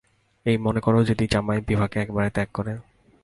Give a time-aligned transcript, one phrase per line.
[0.45, 2.73] এই মনে করো যদি জামাই বিভাকে একেবারে ত্যাগ করে।